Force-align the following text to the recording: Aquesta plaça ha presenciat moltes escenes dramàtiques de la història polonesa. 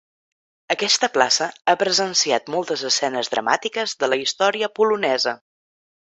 Aquesta 0.75 1.07
plaça 1.17 1.49
ha 1.67 1.75
presenciat 1.83 2.49
moltes 2.55 2.85
escenes 2.89 3.29
dramàtiques 3.33 3.93
de 4.05 4.09
la 4.09 4.19
història 4.23 4.71
polonesa. 4.81 5.35